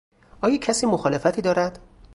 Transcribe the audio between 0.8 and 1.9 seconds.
مخالفتی دارد؟